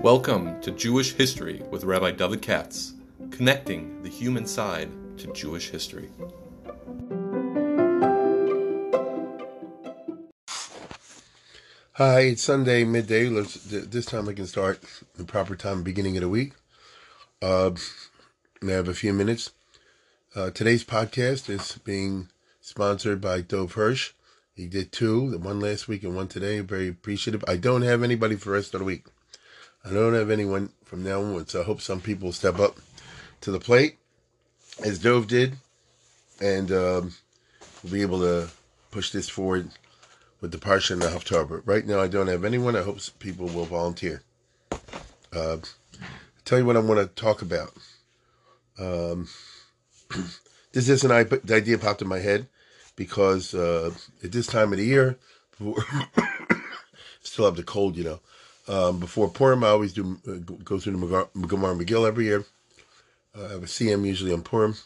[0.00, 2.94] Welcome to Jewish History with Rabbi David Katz,
[3.30, 6.10] connecting the human side to Jewish history.
[11.92, 13.28] Hi, it's Sunday midday.
[13.28, 14.82] Let's this time I can start
[15.14, 16.54] the proper time, beginning of the week.
[17.40, 17.70] Uh,
[18.66, 19.52] I have a few minutes.
[20.34, 22.28] Uh, today's podcast is being
[22.62, 24.12] sponsored by Dov Hirsch.
[24.54, 26.60] He did two, the one last week and one today.
[26.60, 27.44] Very appreciative.
[27.46, 29.06] I don't have anybody for the rest of the week.
[29.84, 32.78] I don't have anyone from now on, so I hope some people step up
[33.40, 33.98] to the plate,
[34.84, 35.56] as Dove did,
[36.40, 37.14] and um,
[37.82, 38.48] we'll be able to
[38.92, 39.70] push this forward
[40.40, 41.48] with the Parsha and the Haftarah.
[41.48, 42.76] But right now, I don't have anyone.
[42.76, 44.22] I hope people will volunteer.
[45.32, 45.56] Uh,
[46.44, 47.72] tell you what I want to talk about.
[48.78, 49.28] Um,
[50.72, 52.46] this is an idea popped in my head
[52.96, 53.92] because uh,
[54.22, 55.18] at this time of the year,
[57.22, 58.20] still have the cold, you know.
[58.68, 62.44] Um, before Purim, I always do uh, go through the Gemara Megillah every year.
[63.36, 64.76] Uh, I have a siyum usually on Purim,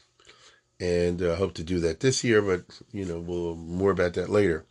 [0.81, 2.41] and I uh, hope to do that this year.
[2.41, 4.65] But you know, we'll more about that later.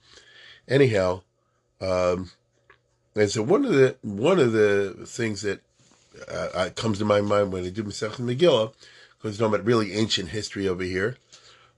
[0.67, 1.21] Anyhow,
[1.81, 2.31] um,
[3.15, 5.61] and so one of the one of the things that
[6.31, 8.73] uh, comes to my mind when I do Masechet Megillah,
[9.17, 11.17] because it's talking about really ancient history over here,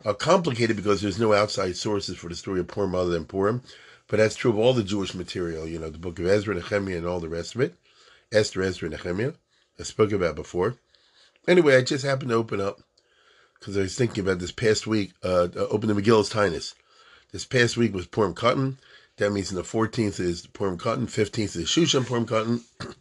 [0.05, 3.61] uh, complicated because there's no outside sources for the story of Purim other than Purim.
[4.07, 6.63] But that's true of all the Jewish material, you know, the book of Ezra, and
[6.63, 7.75] Nehemiah, and all the rest of it.
[8.31, 9.33] Esther, Ezra, Nehemiah.
[9.79, 10.77] I spoke about before.
[11.47, 12.81] Anyway, I just happened to open up
[13.59, 16.73] because I was thinking about this past week, uh, open the Megillas Taanis.
[17.31, 18.77] This past week was Purim Katan.
[19.17, 22.61] That means in the 14th is Purim Katan, 15th is Shushan Purim Katan.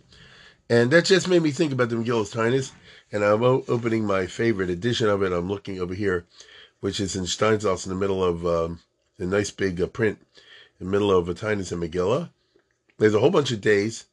[0.71, 2.73] and that just made me think about the Megillas Taanis.
[3.13, 5.33] And I'm opening my favorite edition of it.
[5.33, 6.27] I'm looking over here,
[6.87, 8.79] which is in Steinsaltz in the middle of um,
[9.19, 10.21] a nice big uh, print
[10.79, 12.31] in the middle of Taanis and Megillah.
[12.99, 14.05] There's a whole bunch of days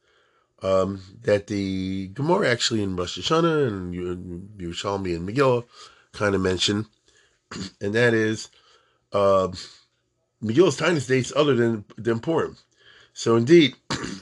[0.63, 5.65] um, that the Gemara actually in Rosh Hashanah and Yerushalmi and Megillah
[6.13, 6.87] kind of mention,
[7.79, 8.49] and that is
[9.11, 9.49] uh,
[10.43, 12.57] Megillas Taanis dates other than, than Purim.
[13.13, 13.75] So indeed,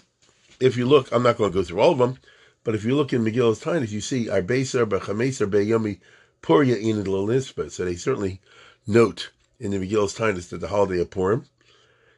[0.59, 2.17] if you look, I'm not going to go through all of them,
[2.65, 6.01] but if you look in Megillas Taanis, you see Arbeser, Bechameser, Beyomi,
[6.41, 7.71] Puria, Enid, Lilispa.
[7.71, 8.39] So they certainly
[8.87, 11.45] note in the Megillas Taanis that the holiday of Purim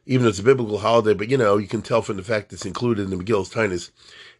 [0.06, 2.52] even though it's a biblical holiday, but you know, you can tell from the fact
[2.52, 3.90] it's included in the Megillas Taanis,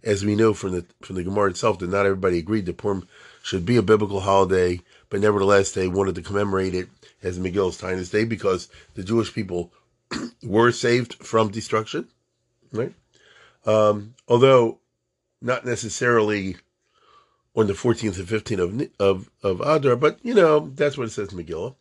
[0.03, 3.09] as we know from the from the Gemara itself, that not everybody agreed that Purim
[3.43, 6.89] should be a biblical holiday, but nevertheless they wanted to commemorate it
[7.23, 9.73] as Megillas Taanis Day because the Jewish people
[10.43, 12.09] were saved from destruction,
[12.73, 12.93] right?
[13.65, 14.81] Um, although
[15.41, 16.57] not necessarily
[17.57, 21.11] on the 14th and 15th of of of Adar, but you know that's what it
[21.11, 21.75] says in Megillah.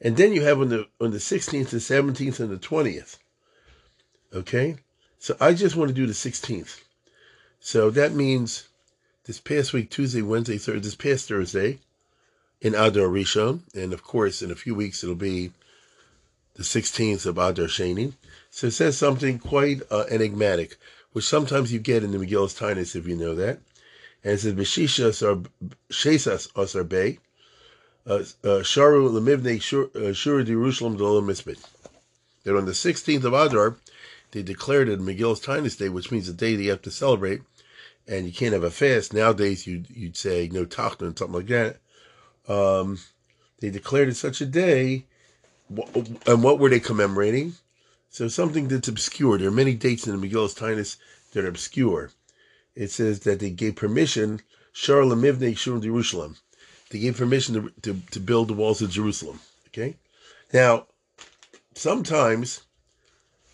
[0.00, 3.18] And then you have on the on the 16th, the 17th, and the 20th.
[4.34, 4.76] Okay?
[5.18, 6.80] So I just want to do the 16th.
[7.60, 8.68] So that means
[9.24, 11.78] this past week, Tuesday, Wednesday, Thursday, this past Thursday
[12.60, 13.60] in Adar Rishon.
[13.74, 15.52] And of course, in a few weeks, it'll be
[16.54, 18.12] the 16th of Adar Sheni.
[18.50, 20.76] So it says something quite uh, enigmatic,
[21.12, 23.60] which sometimes you get in the Megillas Taanis if you know that.
[24.24, 25.42] And it says, Beshishas or
[25.90, 27.18] Shesas Asar Bay.
[28.06, 31.62] Uh, uh, Sharu Lemivne uh, Shura Jerusalem Dolam Misbit.
[32.44, 33.76] That on the 16th of Adar,
[34.32, 37.40] they declared it Megillas Taanis Day, which means the day that you have to celebrate,
[38.06, 39.14] and you can't have a fast.
[39.14, 41.76] Nowadays, you'd, you'd say no tachna and something like that.
[42.46, 42.98] Um,
[43.60, 45.06] they declared it such a day,
[46.26, 47.54] and what were they commemorating?
[48.10, 49.38] So something that's obscure.
[49.38, 50.96] There are many dates in the Megillas Taanis
[51.32, 52.10] that are obscure.
[52.74, 54.40] It says that they gave permission,
[54.72, 56.36] Shar Lemivne Shura Jerusalem
[56.94, 59.40] they gave permission to, to, to build the walls of Jerusalem.
[59.68, 59.96] Okay?
[60.52, 60.86] Now,
[61.74, 62.62] sometimes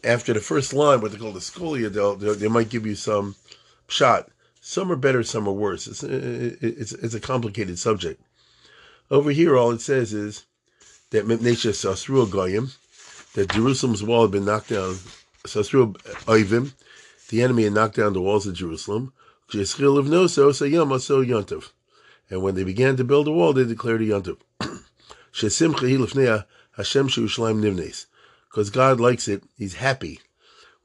[0.05, 2.95] after the first line, what they call the scholia, they'll, they'll, they might give you
[2.95, 3.37] some
[3.89, 4.29] shot.
[4.61, 5.87] Some are better, some are worse.
[5.87, 8.21] It's, it's, it's a complicated subject.
[9.11, 10.45] Over here, all it says is
[11.09, 12.73] that Mepnesha Sasrua Goyim,
[13.35, 14.97] that Jerusalem's wall had been knocked down.
[15.47, 15.95] Sasrua
[16.27, 16.75] Oivim,
[17.31, 19.13] the enemy had knocked down the walls of Jerusalem.
[19.53, 19.69] And
[22.43, 24.39] when they began to build the wall, they declared a yontif.
[28.51, 30.21] Because God likes it, He's happy.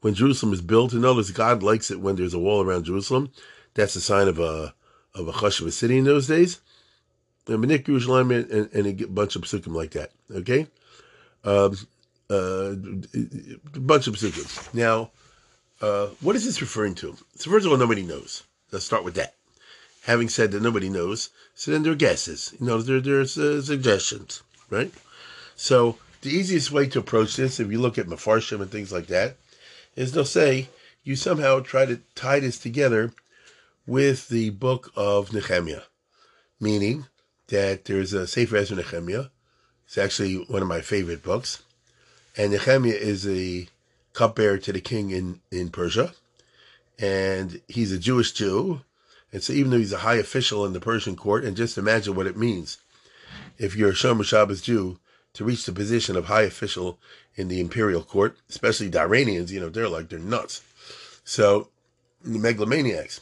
[0.00, 2.84] When Jerusalem is built, in other words, God likes it when there's a wall around
[2.84, 3.32] Jerusalem.
[3.74, 4.72] That's a sign of a
[5.14, 6.60] of a hush of a city in those days.
[7.48, 10.12] And Manik Jerusalem and, and, and, a bunch of psukim like that.
[10.30, 10.68] Okay?
[11.42, 11.76] Um,
[12.28, 14.74] uh, a bunch of psukim.
[14.74, 15.10] Now,
[15.80, 17.16] uh, what is this referring to?
[17.36, 18.44] So first of all, nobody knows.
[18.72, 19.36] Let's start with that
[20.06, 22.54] having said that nobody knows, so then there are guesses.
[22.60, 24.92] You know, there, there's uh, suggestions, right?
[25.56, 29.08] So the easiest way to approach this, if you look at Mefarshim and things like
[29.08, 29.36] that,
[29.96, 30.68] is they'll say
[31.02, 33.12] you somehow try to tie this together
[33.84, 35.82] with the book of Nehemiah,
[36.60, 37.06] meaning
[37.48, 39.26] that there's a Sefer Ezra Nehemiah.
[39.86, 41.62] It's actually one of my favorite books.
[42.36, 43.66] And Nehemiah is a
[44.16, 46.14] cupbearer to the king in, in Persia.
[46.98, 48.80] And he's a Jewish Jew.
[49.30, 52.14] And so even though he's a high official in the Persian court, and just imagine
[52.16, 52.78] what it means
[53.58, 54.98] if you're a Shomer Shabbos Jew
[55.34, 56.98] to reach the position of high official
[57.34, 60.62] in the imperial court, especially the Iranians, you know, they're like, they're nuts.
[61.24, 61.68] So,
[62.24, 63.20] the megalomaniacs.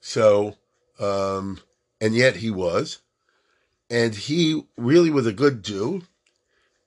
[0.00, 0.56] So,
[0.98, 1.60] um,
[2.00, 2.98] and yet he was.
[3.88, 6.02] And he really was a good Jew.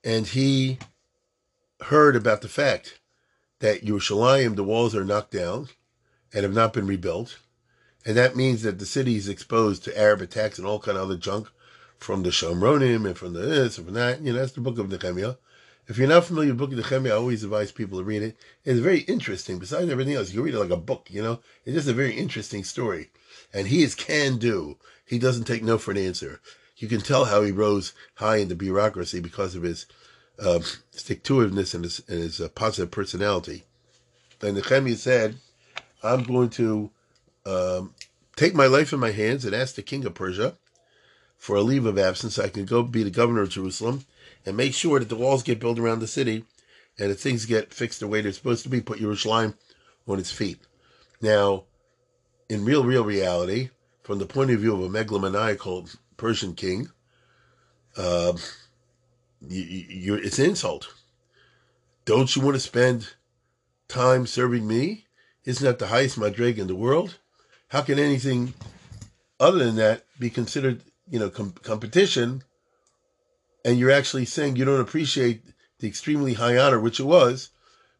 [0.04, 0.78] And he
[1.82, 3.00] heard about the fact
[3.60, 5.68] that Yerushalayim, the walls are knocked down
[6.32, 7.38] and have not been rebuilt.
[8.04, 11.04] And that means that the city is exposed to Arab attacks and all kind of
[11.04, 11.48] other junk
[11.98, 14.22] from the Shomronim and from the this and from that.
[14.22, 15.34] You know, that's the book of Nehemiah.
[15.86, 18.22] If you're not familiar with the book of Nehemiah, I always advise people to read
[18.22, 18.38] it.
[18.64, 19.58] It's very interesting.
[19.58, 21.40] Besides everything else, you read it like a book, you know?
[21.64, 23.10] It's just a very interesting story.
[23.52, 24.78] And he is can do.
[25.04, 26.40] He doesn't take no for an answer.
[26.76, 29.84] You can tell how he rose high in the bureaucracy because of his
[30.40, 30.60] uh,
[30.90, 33.64] stick to itiveness and his, and his uh, positive personality.
[34.40, 35.36] And Nehemiah said,
[36.02, 36.90] I'm going to
[37.44, 37.94] um,
[38.36, 40.56] take my life in my hands and ask the king of Persia
[41.36, 42.38] for a leave of absence.
[42.38, 44.04] I can go be the governor of Jerusalem
[44.46, 46.44] and make sure that the walls get built around the city
[46.98, 49.54] and that things get fixed the way they're supposed to be, put Jerusalem
[50.06, 50.58] on its feet.
[51.20, 51.64] Now,
[52.48, 53.70] in real, real reality,
[54.02, 56.90] from the point of view of a megalomaniacal Persian king,
[57.96, 58.32] uh,
[59.48, 60.92] you, you, it's an insult.
[62.04, 63.14] Don't you want to spend
[63.88, 65.06] time serving me?
[65.44, 67.18] Isn't that the highest madrig in the world?
[67.68, 68.54] How can anything
[69.38, 72.42] other than that be considered you know, com- competition,
[73.64, 75.42] and you're actually saying you don't appreciate
[75.80, 77.50] the extremely high honor, which it was,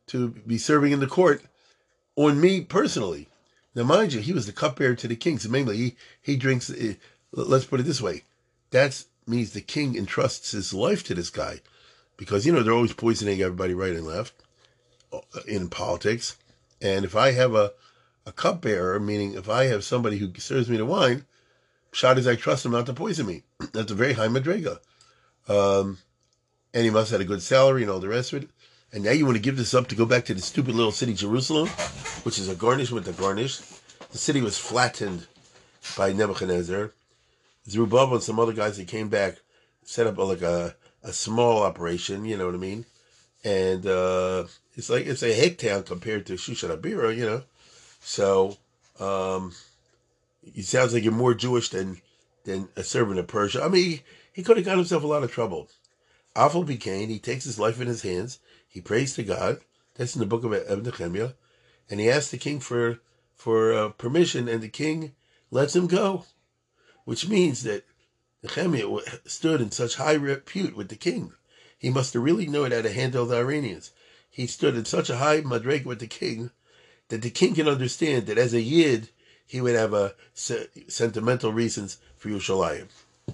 [0.07, 1.43] to be serving in the court
[2.17, 3.29] on me personally.
[3.75, 5.39] Now, mind you, he was the cupbearer to the king.
[5.39, 6.71] So mainly, he he drinks.
[6.71, 6.95] Uh,
[7.33, 8.25] let's put it this way:
[8.71, 11.61] that means the king entrusts his life to this guy,
[12.17, 14.35] because you know they're always poisoning everybody right and left
[15.13, 16.37] uh, in politics.
[16.83, 17.73] And if I have a
[18.27, 21.25] a cupbearer, meaning if I have somebody who serves me the wine,
[21.93, 23.43] shot is I trust him not to poison me.
[23.73, 24.79] That's a very high madrega.
[25.49, 25.99] Um,
[26.73, 28.51] and he must have had a good salary and all the rest of it.
[28.93, 30.93] And now you want to give this up to go back to the stupid little
[30.93, 31.69] city Jerusalem,
[32.25, 33.59] which is a garnish with the garnish.
[34.11, 35.27] The city was flattened
[35.97, 36.93] by Nebuchadnezzar.
[37.69, 39.39] Zerubbabel and some other guys that came back
[39.83, 42.87] set up a, like a, a small operation, you know what I mean?
[43.45, 44.45] And uh,
[44.77, 47.43] it's like it's a hick town compared to Shushan Habira, you know.
[48.01, 48.57] So
[48.99, 49.53] um,
[50.43, 52.01] he sounds like you're more Jewish than
[52.45, 53.63] than a servant of Persia.
[53.63, 54.03] I mean, he,
[54.33, 55.69] he could have got himself a lot of trouble.
[56.37, 58.39] Awful became he takes his life in his hands.
[58.69, 59.61] He prays to God.
[59.97, 61.33] That's in the book of Nehemiah,
[61.91, 63.01] and he asks the king for
[63.37, 65.15] for uh, permission, and the king
[65.51, 66.25] lets him go,
[67.11, 67.85] which means that
[68.41, 71.33] Nehemiah stood in such high repute with the king.
[71.77, 73.91] He must have really known how to handle the Iranians.
[74.31, 76.53] He stood in such a high madreg with the king
[77.09, 79.09] that the king can understand that as a yid
[79.45, 82.87] he would have a sentimental reasons for Yerushalayim.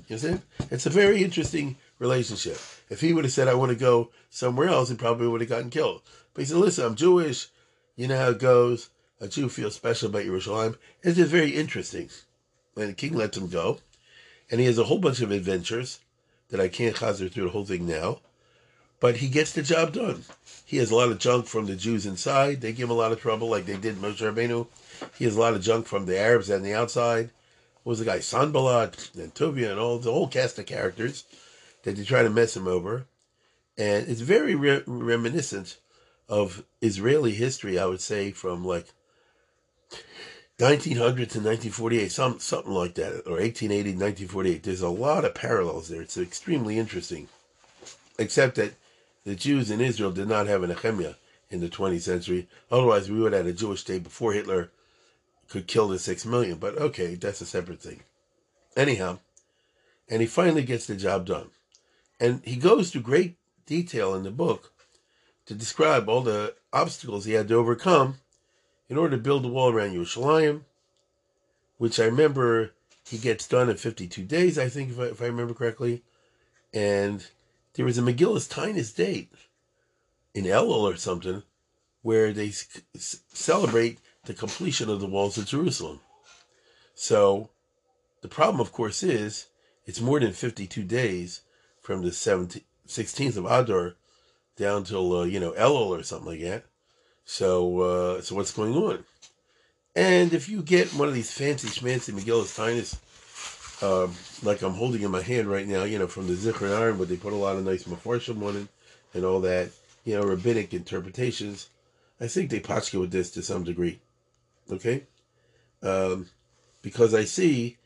[0.09, 0.39] You see?
[0.71, 2.59] It's a very interesting relationship.
[2.89, 5.51] If he would have said, I want to go somewhere else, he probably would have
[5.51, 6.01] gotten killed.
[6.33, 7.49] But he said, listen, I'm Jewish.
[7.95, 8.89] You know how it goes.
[9.21, 10.79] A Jew feels special about Yerushalayim.
[11.03, 12.09] It's just very interesting.
[12.77, 13.79] And the king lets him go.
[14.51, 16.01] And he has a whole bunch of adventures
[16.51, 18.21] that I can't chazer through the whole thing now.
[19.01, 20.25] But he gets the job done.
[20.65, 22.61] He has a lot of junk from the Jews inside.
[22.61, 24.67] They give him a lot of trouble, like they did Moshe Rabbeinu
[25.19, 27.31] he has a lot of junk from the Arabs on the outside.
[27.83, 31.25] What was the guy Sanballat and Tuvia and all the whole cast of characters
[31.83, 33.07] that they try to mess him over,
[33.79, 35.79] and it's very re- reminiscent
[36.29, 37.79] of Israeli history.
[37.79, 38.87] I would say from like
[40.59, 44.63] 1900 to 1948, some something like that, or 1880 1948.
[44.63, 46.01] There's a lot of parallels there.
[46.01, 47.29] It's extremely interesting,
[48.19, 48.73] except that
[49.25, 51.17] the Jews in Israel did not have a Nehemiah
[51.51, 52.49] in the 20th century.
[52.71, 54.71] Otherwise, we would have had a Jewish state before Hitler
[55.51, 56.57] could kill the six million.
[56.57, 58.01] But okay, that's a separate thing.
[58.77, 59.19] Anyhow,
[60.09, 61.51] and he finally gets the job done.
[62.19, 63.37] And he goes to great
[63.67, 64.73] detail in the book
[65.45, 68.21] to describe all the obstacles he had to overcome
[68.89, 70.63] in order to build the wall around Yerushalayim,
[71.79, 72.73] which I remember
[73.09, 76.03] he gets done in 52 days, I think, if I, if I remember correctly.
[76.73, 77.27] And
[77.75, 79.33] there was a Megillus Taanis date
[80.35, 81.43] in Elul or something
[82.03, 82.53] where they
[82.97, 86.01] celebrate the completion of the walls of Jerusalem.
[86.95, 87.51] So
[88.23, 89.47] the problem, of course, is
[89.85, 91.43] it's more than 52 days
[91.81, 93.97] from the 17th, 16th of Adar
[94.57, 96.65] down till, uh, you know, Elul or something like that.
[97.27, 99.05] So, uh, so what's going on?
[99.95, 102.97] And if you get one of these fancy schmancy Megillus Taanis,
[103.83, 104.11] uh,
[104.43, 107.09] like I'm holding in my hand right now, you know, from the Zichron Iron, but
[107.09, 108.69] they put a lot of nice Mefarshim on it
[109.13, 109.71] and all that,
[110.05, 111.69] you know, rabbinic interpretations.
[112.21, 114.01] I think they potchka with this to some degree.
[114.71, 115.03] Okay?
[115.83, 116.29] Um,
[116.81, 117.77] because I see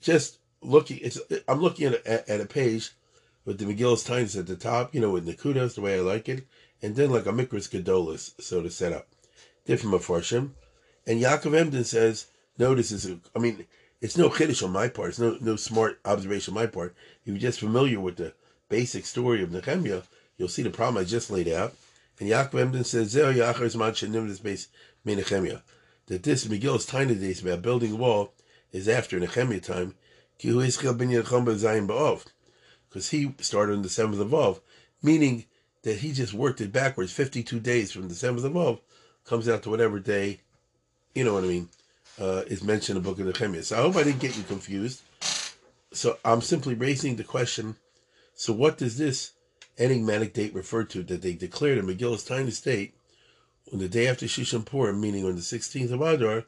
[0.00, 2.92] just looking, it's I'm looking at a, at a page
[3.44, 6.28] with the Megillus Taanis at the top, you know, with Nakudas, the way I like
[6.28, 6.46] it,
[6.82, 9.08] and then like a Mikraos Gedolos, so to set up.
[9.64, 10.50] Different Mefarshim.
[11.06, 12.26] And Yaakov Emden says,
[12.58, 13.66] no, this is, a, I mean,
[14.00, 15.10] it's no chiddush on my part.
[15.10, 16.94] It's no no smart observation on my part.
[17.22, 18.34] If you're just familiar with the
[18.68, 20.02] basic story of Nehemiah,
[20.36, 21.74] you'll see the problem I just laid out.
[22.20, 24.68] And Yaakov Emden says, Zeh Yachar man shenim this base
[25.04, 25.60] Nehemiah.
[26.06, 28.32] That this Megillus Taanis days about building a wall
[28.72, 29.94] is after Nehemiah time.
[30.38, 30.68] Because
[33.10, 34.60] he started on the seventh of Av,
[35.02, 35.46] meaning
[35.86, 37.12] that he just worked it backwards.
[37.12, 38.80] Fifty-two days from the seventh of Av
[39.24, 40.40] comes out to whatever day
[41.16, 41.68] you know what I mean,
[42.20, 43.62] uh, is mentioned in the book of Nehemiah.
[43.62, 45.00] So I hope I didn't get you confused.
[45.92, 47.76] So I'm simply raising the question.
[48.34, 49.32] So what does this
[49.78, 52.94] enigmatic date refer to that they declared in Megillus Taanis date
[53.72, 56.44] on the day after Shushan Purim, meaning on the 16th of Adar,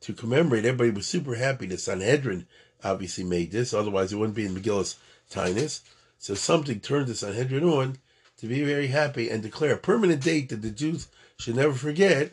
[0.00, 0.64] to commemorate?
[0.64, 1.66] Everybody was super happy.
[1.66, 2.48] The Sanhedrin
[2.82, 4.96] obviously made this, otherwise it wouldn't be in Megillus
[5.30, 5.82] Taanis.
[6.18, 7.98] So something turned the Sanhedrin on
[8.40, 12.32] to be very happy and declare a permanent date that the Jews should never forget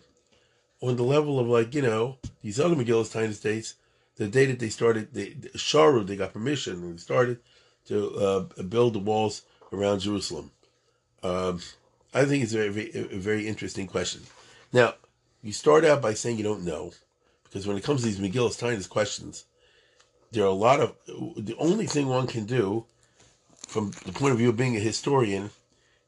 [0.82, 3.76] on the level of like you know these other Megillus Taanis dates,
[4.16, 7.40] the day that they started, the Sharu, they got permission and started
[7.88, 10.52] to uh, build the walls around Jerusalem.
[11.24, 11.62] Um,
[12.14, 14.22] I think it's a very, a very interesting question.
[14.72, 14.96] Now,
[15.44, 16.94] you start out by saying you don't know,
[17.44, 19.46] because when it comes to these Megillus Taanis questions,
[20.32, 20.96] there are a lot of.
[21.06, 22.86] The only thing one can do,
[23.68, 25.52] from the point of view of being a historian,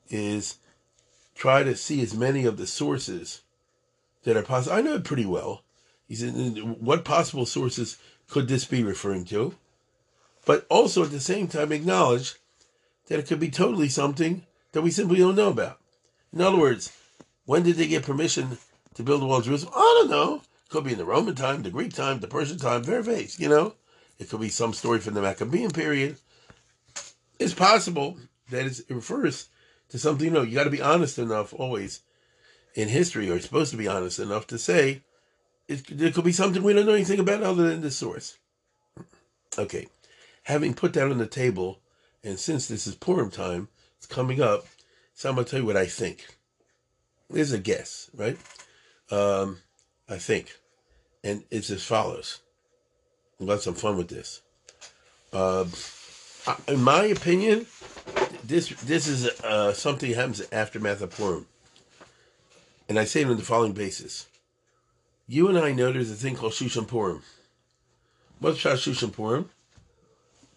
[0.10, 0.56] is
[1.36, 3.42] try to see as many of the sources
[4.24, 4.76] that are possible.
[4.76, 5.64] I know it pretty well.
[6.08, 6.34] He said,
[6.80, 7.98] what possible sources
[8.28, 9.56] could this be referring to?
[10.46, 12.36] But also at the same time acknowledge
[13.08, 15.80] that it could be totally something that we simply don't know about.
[16.34, 16.96] In other words,
[17.46, 18.58] when did they get permission
[18.96, 19.74] to build the wall of Jerusalem?
[19.76, 20.36] I don't know.
[20.36, 23.32] It could be in the Roman time, the Greek time, the Persian time, very vague,
[23.38, 23.74] you know?
[24.20, 26.18] It could be some story from the Maccabean period.
[27.40, 28.18] It's possible
[28.50, 29.48] that it refers
[29.90, 32.02] to something, you know, you got to be honest enough always
[32.76, 35.02] in history, or supposed to be honest enough to say
[35.68, 38.38] it, there could be something we don't know anything about other than the source.
[39.58, 39.88] Okay,
[40.44, 41.80] having put that on the table,
[42.24, 44.66] and since this is Purim time, it's coming up,
[45.14, 46.38] so I'm going to tell you what I think.
[47.30, 48.38] There's a guess, right?
[49.12, 49.60] Um,
[50.08, 50.58] I think.
[51.24, 52.40] And it's as follows.
[53.40, 54.42] We'll have some fun with this.
[55.32, 55.66] Uh,
[56.68, 57.68] in my opinion,
[58.44, 61.46] this this is uh, something happens aftermath of Purim.
[62.88, 64.28] And I say it on the following basis.
[65.28, 67.22] You and I know there's a thing called Shushan Purim.
[68.40, 69.50] What's Shushan Purim?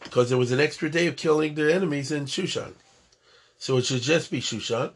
[0.03, 2.73] Because there was an extra day of killing the enemies in Shushan.
[3.59, 4.93] So it should just be Shushan.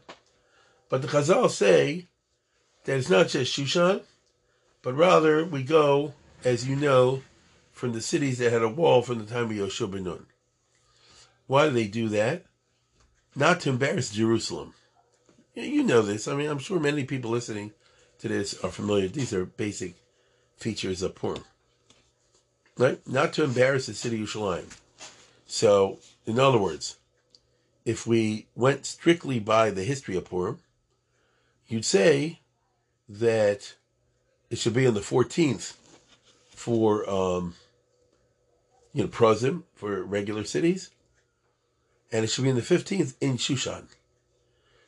[0.89, 2.07] But the Chazal say
[2.85, 4.01] that it's not just Shushan,
[4.81, 6.13] but rather we go,
[6.43, 7.21] as you know,
[7.71, 10.25] from the cities that had a wall from the time of Yoshua ben Nun.
[11.45, 12.45] Why do they do that?
[13.37, 14.73] Not to embarrass Jerusalem.
[15.53, 16.27] You know this.
[16.27, 17.71] I mean, I'm sure many people listening
[18.17, 19.07] to this are familiar.
[19.07, 19.93] These are basic
[20.57, 21.43] features of Purim.
[22.79, 22.99] Right?
[23.07, 24.75] Not to embarrass the city of Yerushalayim.
[25.45, 26.97] So, in other words,
[27.85, 30.57] if we went strictly by the history of Purim,
[31.67, 32.39] you'd say
[33.07, 33.75] that
[34.49, 35.75] it should be on the 14th
[36.49, 37.53] for, um,
[38.93, 40.89] you know, Prozim, for regular cities,
[42.11, 43.87] and it should be in the 15th in Shushan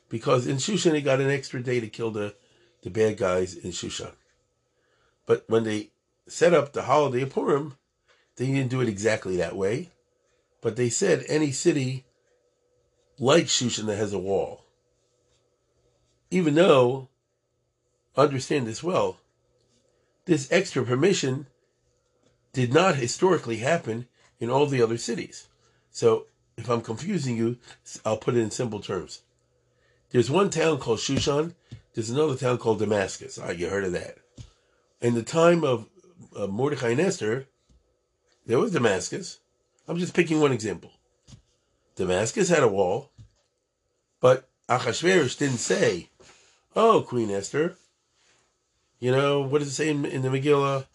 [0.10, 2.36] because in Shushan they got an extra day to kill the,
[2.82, 4.14] the bad guys in Shushan.
[5.26, 5.92] But when they
[6.28, 7.78] set up the holiday of Purim,
[8.36, 9.90] they didn't do it exactly that way.
[10.62, 12.06] But they said any city
[13.20, 14.66] like Shushan that has a wall,
[16.32, 17.10] even though,
[18.16, 19.18] understand this well,
[20.26, 21.48] this extra permission
[22.54, 24.08] did not historically happen
[24.40, 25.48] in all the other cities.
[25.92, 26.28] So
[26.60, 27.58] if I'm confusing you,
[28.06, 29.22] I'll put it in simple terms.
[30.12, 31.56] There's one town called Shushan.
[31.94, 33.40] There's another town called Damascus.
[33.42, 34.18] Ah, you heard of that.
[35.02, 35.88] In the time of
[36.36, 37.48] uh, Mordecai and Esther,
[38.46, 39.40] there was Damascus.
[39.88, 40.92] I'm just picking one example.
[41.96, 43.10] Damascus had a wall,
[44.20, 46.10] but Achashverosh didn't say,
[46.76, 47.76] "Oh, Queen Esther."
[49.00, 50.86] You know what does it say in, in the Megillah?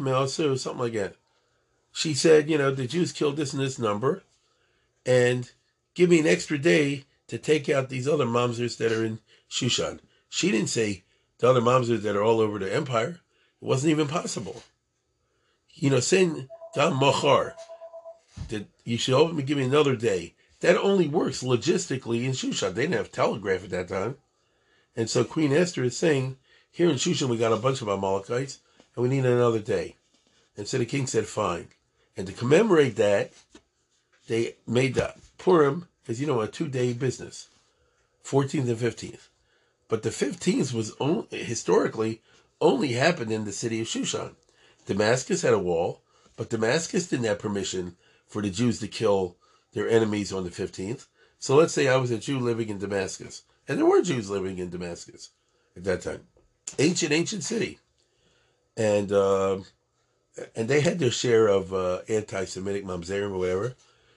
[0.00, 1.14] Me'asu, something like that.
[1.92, 4.22] She said, you know, the Jews killed this and this number,
[5.04, 5.50] and
[5.94, 9.18] give me an extra day to take out these other mamzers that are in
[9.50, 10.00] Shushan.
[10.28, 11.04] She didn't say
[11.38, 13.20] the other mamzers that are all over the empire.
[13.60, 14.62] It wasn't even possible.
[15.74, 17.54] You know, saying Gam Machar,
[18.48, 20.34] that you should open give me another day.
[20.60, 22.74] That only works logistically in Shushan.
[22.74, 24.16] They didn't have telegraph at that time.
[24.96, 26.36] And so Queen Esther is saying,
[26.70, 28.58] here in Shushan we got a bunch of Amalekites,
[28.94, 29.96] and we need another day.
[30.56, 31.68] And so the king said, fine.
[32.18, 33.30] And to commemorate that,
[34.26, 37.46] they made the Purim, as you know, a two-day business,
[38.24, 39.28] 14th and 15th.
[39.86, 42.20] But the 15th was only, historically
[42.60, 44.34] only happened in the city of Shushan.
[44.84, 46.02] Damascus had a wall,
[46.36, 47.96] but Damascus didn't have permission
[48.26, 49.36] for the Jews to kill
[49.72, 51.06] their enemies on the 15th.
[51.38, 54.58] So let's say I was a Jew living in Damascus, and there were Jews living
[54.58, 55.30] in Damascus
[55.76, 56.26] at that time.
[56.80, 57.78] Ancient, ancient city.
[58.76, 59.58] And uh,
[60.54, 63.74] and they had their share of uh, anti-Semitic mamzerim or whatever.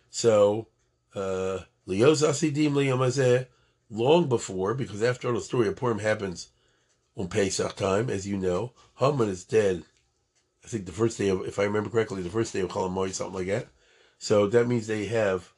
[0.09, 0.67] So,
[1.15, 3.47] uh, Leoz Asidim Liyamazeh,
[3.89, 6.49] long before, because after all, the story of Purim happens
[7.17, 8.73] on Pesach time, as you know.
[8.95, 9.83] Haman is dead.
[10.63, 13.11] I think the first day of, if I remember correctly, the first day of Cholamoy,
[13.13, 13.67] something like that.
[14.19, 15.53] So that means they have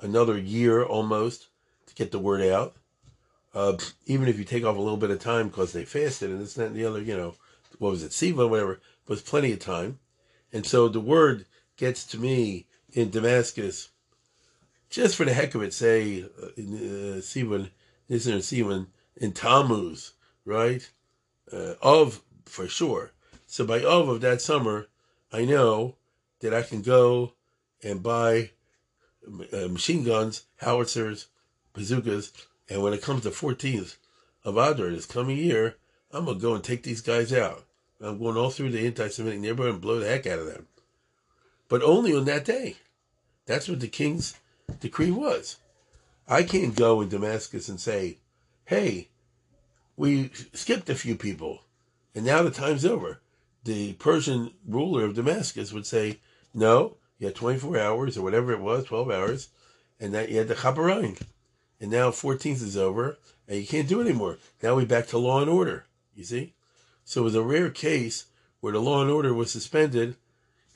[0.00, 1.48] another year almost
[1.86, 2.76] to get the word out.
[3.52, 6.40] Uh, even if you take off a little bit of time because they fasted and
[6.40, 7.34] this and the other, you know,
[7.78, 9.98] what was it, Siva, whatever, was plenty of time.
[10.54, 11.46] And so the word
[11.76, 13.88] gets to me in Damascus,
[14.88, 16.68] just for the heck of it, say, uh, in
[17.20, 17.70] Sivan,
[18.08, 20.12] Nisan Sivan, in Tammuz,
[20.44, 20.88] right?
[21.52, 23.10] Uh, of, for sure.
[23.46, 24.86] So by of of that summer,
[25.32, 25.96] I know
[26.38, 27.32] that I can go
[27.82, 28.50] and buy
[29.52, 31.26] uh, machine guns, howitzers,
[31.72, 32.32] bazookas,
[32.70, 33.96] and when it comes to 14th
[34.44, 35.78] of Adar this coming year,
[36.12, 37.64] I'm gonna go and take these guys out.
[38.04, 40.66] I'm going all through the anti-Semitic neighborhood and blow the heck out of them.
[41.68, 42.76] But only on that day.
[43.46, 44.38] That's what the king's
[44.80, 45.56] decree was.
[46.28, 48.18] I can't go in Damascus and say,
[48.66, 49.08] hey,
[49.96, 51.60] we skipped a few people,
[52.14, 53.20] and now the time's over.
[53.64, 56.18] The Persian ruler of Damascus would say,
[56.52, 59.48] no, you had 24 hours or whatever it was, 12 hours,
[60.00, 61.20] and that you had the Chaparine.
[61.80, 64.38] And now 14th is over, and you can't do it anymore.
[64.62, 66.54] Now we're back to law and order, you see?
[67.04, 68.26] So it was a rare case
[68.60, 70.16] where the law and order was suspended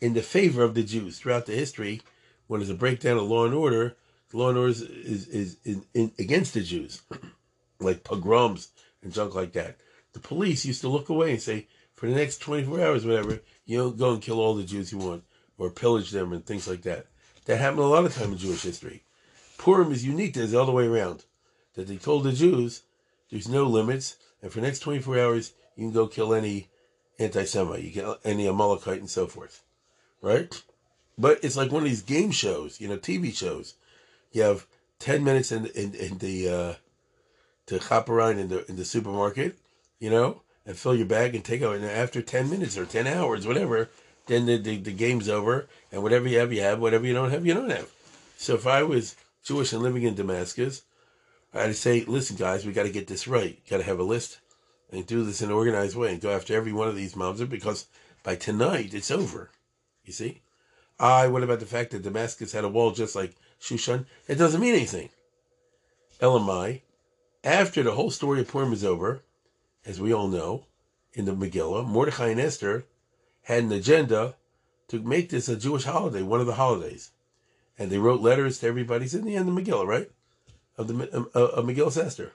[0.00, 2.02] in the favor of the Jews throughout the history.
[2.46, 3.96] When there's a breakdown of law and order,
[4.30, 7.02] the law and order is, is, is in, in, against the Jews,
[7.80, 8.68] like pogroms
[9.02, 9.76] and junk like that.
[10.12, 13.78] The police used to look away and say, for the next 24 hours, whatever, you
[13.78, 15.24] don't go and kill all the Jews you want
[15.58, 17.06] or pillage them and things like that.
[17.46, 19.02] That happened a lot of time in Jewish history.
[19.56, 21.24] Purim is unique, there's all the other way around.
[21.74, 22.82] That they told the Jews,
[23.30, 26.68] there's no limits, and for the next 24 hours, you can go kill any
[27.20, 29.62] anti-Semite, you can any Amalekite and so forth,
[30.20, 30.60] right?
[31.16, 33.74] But it's like one of these game shows, you know, TV shows.
[34.32, 34.66] You have
[34.98, 36.74] ten minutes in in, in the uh,
[37.66, 39.56] to hop around in the in the supermarket,
[40.00, 41.76] you know, and fill your bag and take out.
[41.76, 43.88] And after ten minutes or ten hours, whatever,
[44.26, 46.80] then the, the the game's over, and whatever you have, you have.
[46.80, 47.88] Whatever you don't have, you don't have.
[48.36, 49.14] So if I was
[49.44, 50.82] Jewish and living in Damascus,
[51.54, 53.58] I'd say, listen, guys, we got to get this right.
[53.70, 54.38] Got to have a list
[54.90, 57.48] and do this in an organized way and go after every one of these mamzer
[57.48, 57.86] because
[58.22, 59.50] by tonight it's over.
[60.04, 60.42] You see?
[60.98, 64.06] I, what about the fact that Damascus had a wall just like Shushan?
[64.26, 65.10] It doesn't mean anything.
[66.20, 66.80] Elamai,
[67.44, 69.22] after the whole story of Purim is over,
[69.86, 70.64] as we all know,
[71.12, 72.84] in the Megillah, Mordechai and Esther
[73.42, 74.34] had an agenda
[74.88, 77.12] to make this a Jewish holiday, one of the holidays.
[77.78, 79.04] And they wrote letters to everybody.
[79.04, 80.10] It's in the end of Megillah, right?
[80.76, 82.32] Of the of, of Megillah Esther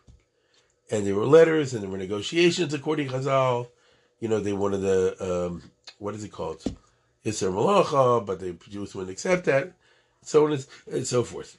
[0.91, 3.67] and there were letters and there were negotiations according to Chazal.
[4.19, 5.63] You know, they wanted the um,
[5.99, 6.63] what is it called,
[7.25, 9.73] Isser Malacha, but the Jews wouldn't accept that,
[10.21, 10.59] so on
[10.91, 11.57] and so forth.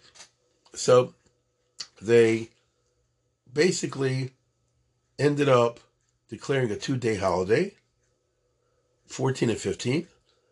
[0.74, 1.14] So
[2.00, 2.50] they
[3.52, 4.30] basically
[5.18, 5.80] ended up
[6.28, 7.74] declaring a two-day holiday,
[9.06, 10.08] 14 and 15,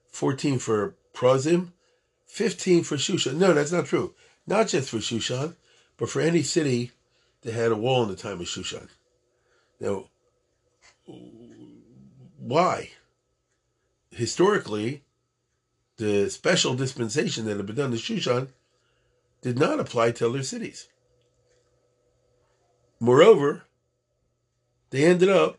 [0.09, 1.73] 14 for Prozim,
[2.27, 3.37] 15 for Shushan.
[3.37, 4.15] No, that's not true.
[4.47, 5.57] Not just for Shushan,
[5.97, 6.93] but for any city
[7.43, 8.89] they had a wall in the time of Shushan.
[9.81, 10.07] Now,
[12.39, 12.91] why?
[14.11, 15.03] Historically,
[15.97, 18.49] the special dispensation that had been done to Shushan
[19.41, 20.89] did not apply to other cities.
[23.01, 23.65] Moreover,
[24.91, 25.59] they ended up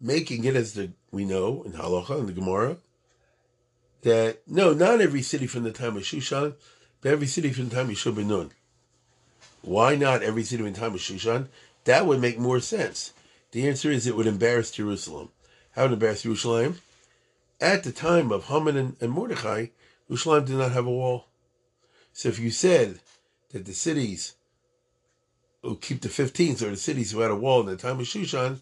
[0.00, 2.76] making it, as the, we know in Halacha and the Gemara,
[4.02, 6.54] that no, not every city from the time of Shushan,
[7.00, 8.50] but every city from the time of Yeshua Nun.
[9.62, 11.48] Why not every city in time of Shushan?
[11.84, 13.12] That would make more sense.
[13.52, 15.30] The answer is it would embarrass Jerusalem.
[15.72, 16.78] How would embarrass Jerusalem?
[17.60, 19.66] At the time of Haman and, and Mordechai,
[20.08, 21.26] Jerusalem did not have a wall.
[22.12, 23.00] So if you said
[23.50, 24.34] that the cities
[25.62, 28.06] who keep the 15th or the cities who had a wall in the time of
[28.06, 28.60] Shushan,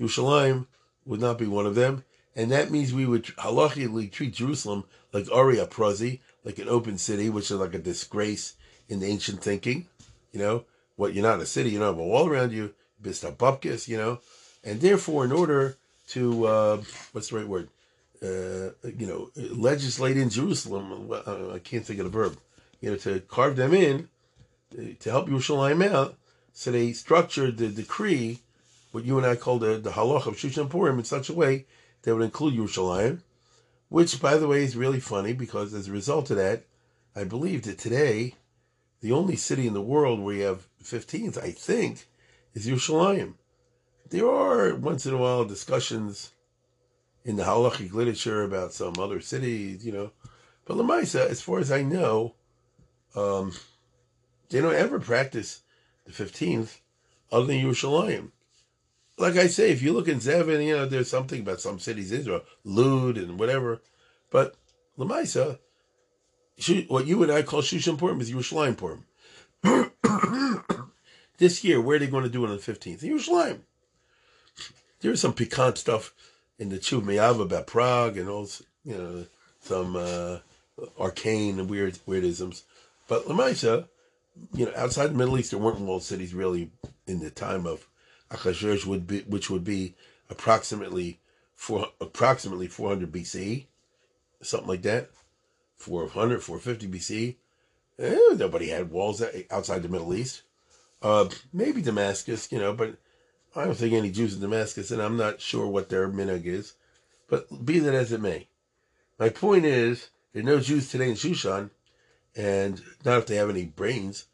[0.00, 0.66] Yerushalayim
[1.04, 2.04] would not be one of them.
[2.34, 7.28] And that means we would halachically treat Jerusalem like Aria Prazi, like an open city,
[7.28, 8.54] which is like a disgrace
[8.88, 9.88] in ancient thinking.
[10.32, 10.64] You know,
[10.96, 13.96] what you're not a city, you don't have a wall around you, bista bupkis, you
[13.96, 14.20] know.
[14.62, 15.76] And therefore, in order
[16.08, 17.68] to, uh, what's the right word?
[18.22, 22.38] Uh, you know, legislate in Jerusalem, I can't think of the verb,
[22.80, 24.08] you know, to carve them in,
[24.76, 26.16] to help Yerushalayim out,
[26.52, 28.40] so they structured the decree,
[28.92, 31.64] what you and I call the, the halach of Shushan Purim, in such a way
[32.02, 33.20] that would include Yerushalayim,
[33.88, 36.64] which, by the way, is really funny because as a result of that,
[37.16, 38.34] I believe that today,
[39.00, 42.06] the only city in the world where you have 15th, I think,
[42.54, 43.34] is Yerushalayim.
[44.08, 46.32] There are once in a while discussions
[47.24, 50.10] in the halachic literature about some other cities, you know,
[50.64, 52.34] but Lamaisa, as far as I know,
[53.14, 53.52] um,
[54.48, 55.62] they don't ever practice
[56.04, 56.78] the 15th
[57.30, 58.30] other than Yerushalayim
[59.20, 62.10] like I say, if you look in Zevin, you know, there's something about some cities,
[62.10, 63.82] Israel, Lud and whatever.
[64.30, 64.56] But
[64.98, 65.58] Lamaisa,
[66.88, 69.04] what you and I call Shushan Purim is Yerushalayim Purim.
[71.38, 73.02] this year, where are they going to do it on the 15th?
[73.02, 73.60] Yerushalayim.
[75.00, 76.14] There's some piquant stuff
[76.58, 78.48] in the Chuv Me'ava about Prague and all,
[78.84, 79.26] you know,
[79.60, 80.38] some uh,
[80.98, 82.62] arcane and weird weirdisms.
[83.08, 83.88] But Lamaisa,
[84.54, 86.70] you know, outside the Middle East, there weren't walled cities really
[87.06, 87.86] in the time of
[88.30, 89.94] Achashverosh would be, which would be
[90.28, 91.18] approximately
[91.54, 93.66] four, approximately 400 BC,
[94.42, 95.10] something like that,
[95.80, 97.36] 400, 450 BC.
[97.98, 100.42] Eh, nobody had walls outside the Middle East.
[101.02, 102.96] Uh, maybe Damascus, you know, but
[103.56, 106.74] I don't think any Jews in Damascus, and I'm not sure what their minhag is.
[107.28, 108.48] But be that as it may,
[109.18, 111.70] my point is there are no Jews today in Shushan,
[112.36, 114.26] and not if they have any brains.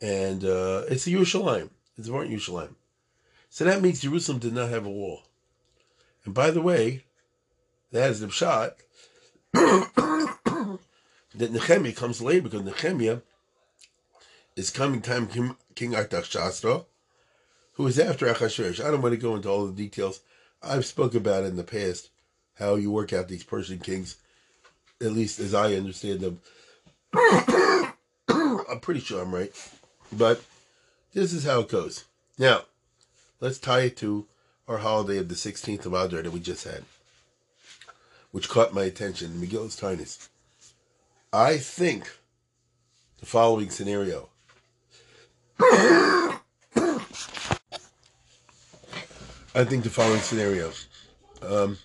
[0.00, 1.70] And uh, it's a Yerushalayim.
[1.96, 2.74] It's important Yerushalayim.
[3.50, 5.22] So that means Jerusalem did not have a wall.
[6.24, 7.04] And by the way,
[7.92, 8.76] that is the shot
[11.34, 13.20] that Nehemiah comes later because Nehemiah
[14.56, 15.28] is coming time
[15.74, 16.84] King Artaxerxes,
[17.74, 18.84] who is after Achashverosh.
[18.84, 20.20] I don't want to go into all the details.
[20.62, 22.10] I've spoke about in the past
[22.58, 24.16] how you work out these Persian kings,
[25.00, 26.40] at least as I understand them.
[28.28, 29.52] I'm pretty sure I'm right,
[30.12, 30.42] but
[31.14, 32.04] this is how it goes.
[32.36, 32.62] Now,
[33.40, 34.26] let's tie it to
[34.66, 36.82] our holiday of the 16th of Adar that we just had,
[38.32, 40.28] which caught my attention, Megillas Taanis.
[41.32, 42.10] I think
[43.20, 44.30] the following scenario.
[45.60, 46.38] I
[49.64, 50.72] think the following scenario.
[51.42, 51.78] Um,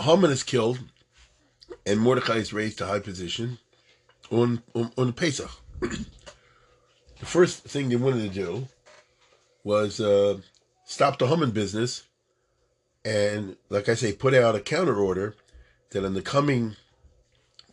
[0.00, 0.78] Haman is killed,
[1.84, 3.58] and Mordecai is raised to high position
[4.30, 5.50] on on, on Pesach.
[5.80, 6.06] the
[7.22, 8.68] first thing they wanted to do
[9.64, 10.38] was uh,
[10.84, 12.04] stop the Haman business
[13.04, 15.34] and, like I say, put out a counter order
[15.90, 16.76] that in the coming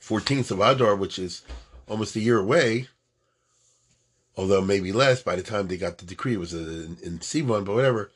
[0.07, 1.41] 14th of Adar, which is
[1.87, 2.87] almost a year away,
[4.37, 7.65] although maybe less by the time they got the decree, it was in, in Sivan,
[7.65, 8.11] but whatever,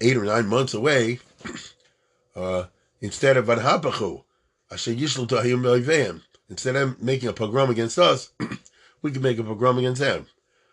[0.00, 1.20] eight or nine months away,
[2.36, 2.64] uh,
[3.00, 4.22] instead of Vanhapachu,
[4.70, 6.20] Yisrael to Hayim Levei.
[6.48, 8.30] instead of making a pogrom against us,
[9.02, 10.26] we could make a pogrom against them.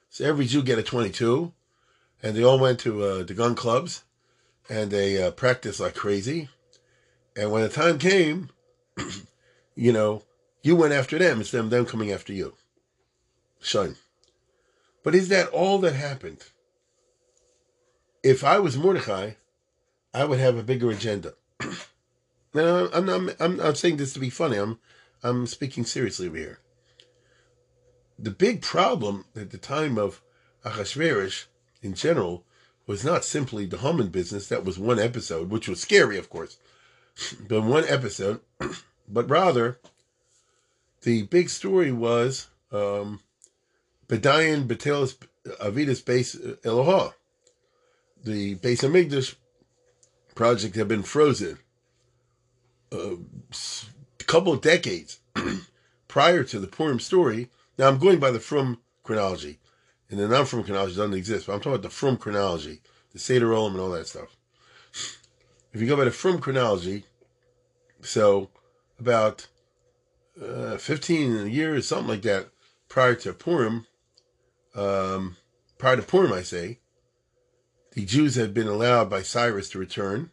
[0.10, 1.52] So every Jew get a 22,
[2.24, 4.04] and they all went to uh, the gun clubs,
[4.70, 6.48] and they uh, practiced like crazy.
[7.36, 8.50] And when the time came,
[9.76, 10.24] you know,
[10.64, 12.56] you went after them instead of them coming after you.
[13.60, 13.96] Son.
[15.04, 16.44] But is that all that happened?
[18.24, 19.32] If I was Mordechai,
[20.14, 21.34] I would have a bigger agenda.
[22.54, 24.58] now, I'm, not, I'm, I'm saying this to be funny.
[24.58, 24.80] I'm,
[25.24, 26.60] I'm speaking seriously over here
[28.18, 30.22] the big problem at the time of
[30.64, 31.46] Achashverosh
[31.82, 32.44] in general
[32.88, 34.48] was not simply the Haman business.
[34.48, 36.58] That was one episode, which was scary, of course,
[37.48, 38.40] but one episode,
[39.08, 39.80] but rather
[41.02, 43.20] the big story was um,
[44.08, 45.16] Bedayan Betel's
[45.62, 47.14] Avidas base Eloha.
[48.24, 49.36] The base of
[50.34, 51.60] project had been frozen
[52.92, 53.16] uh,
[54.20, 55.20] a couple of decades
[56.08, 59.60] prior to the Purim story now I'm going by the Frum chronology,
[60.10, 61.48] and the non-Frum chronology doesn't exist.
[61.48, 64.36] But I'm talking about the Frum chronology, the Seder Olam and all that stuff.
[65.74, 67.04] If you go by the Frum chronology,
[68.02, 68.50] so
[69.00, 69.48] about
[70.42, 72.50] uh, 15 years, something like that,
[72.90, 73.88] prior to Purim,
[74.76, 75.38] um,
[75.78, 76.80] prior to Purim, I say,
[77.94, 80.32] the Jews had been allowed by Cyrus to return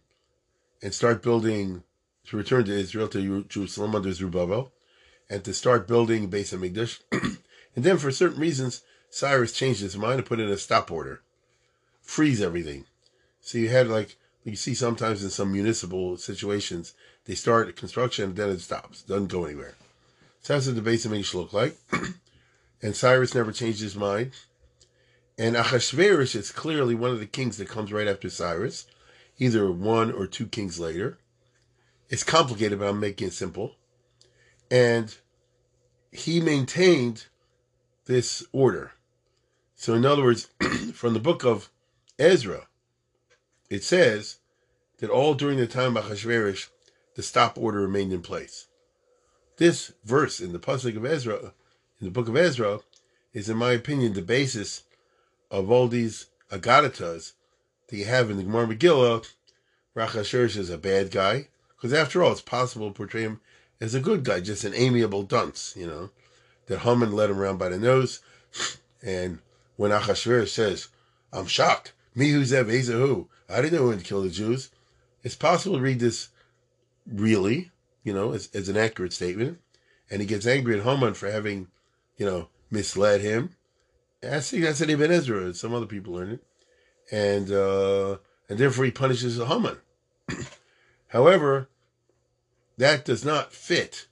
[0.82, 1.84] and start building,
[2.26, 4.72] to return to Israel, to Jerusalem under Zerubbabel
[5.30, 7.00] and to start building Beis Hamikdash.
[7.76, 11.22] and then, for certain reasons, Cyrus changed his mind and put in a stop order,
[12.00, 12.86] freeze everything.
[13.40, 18.36] So you had like you see sometimes in some municipal situations, they start construction and
[18.36, 19.74] then it stops, doesn't go anywhere.
[20.42, 21.76] So that's what the Beis Hamikdash look like.
[22.82, 24.32] and Cyrus never changed his mind.
[25.38, 28.86] And Achashverosh is clearly one of the kings that comes right after Cyrus,
[29.38, 31.18] either one or two kings later.
[32.08, 33.76] It's complicated, but I'm making it simple.
[34.70, 35.14] And
[36.10, 37.26] he maintained
[38.06, 38.92] this order.
[39.76, 40.48] So, in other words,
[40.92, 41.70] from the book of
[42.18, 42.66] Ezra,
[43.70, 44.38] it says
[44.98, 46.68] that all during the time of Achashverosh,
[47.14, 48.66] the stop order remained in place.
[49.58, 51.52] This verse in the Pasuk of Ezra,
[52.00, 52.80] in the book of Ezra,
[53.32, 54.82] is, in my opinion, the basis
[55.50, 57.32] of all these agadatas
[57.88, 59.26] that you have in the Gemara Megillah.
[59.96, 63.40] Achashverosh is a bad guy, because after all, it's possible to portray him
[63.80, 66.10] as a good guy, just an amiable dunce, you know,
[66.66, 68.20] that Haman led him around by the nose.
[69.02, 69.40] And
[69.76, 70.88] when Achashverosh says,
[71.32, 73.28] I'm shocked, me who's Zev, who?
[73.48, 74.70] I didn't know when to kill the Jews.
[75.22, 76.28] It's possible to read this
[77.06, 77.70] really,
[78.04, 79.58] you know, as, as an accurate statement.
[80.10, 81.68] And he gets angry at Haman for having,
[82.16, 83.56] you know, misled him.
[84.22, 85.44] I think that's an Ibn Ezra.
[85.44, 86.44] and Some other people learn it.
[87.10, 89.78] And, uh, and therefore he punishes Haman.
[91.08, 91.68] However,
[92.78, 94.06] that does not fit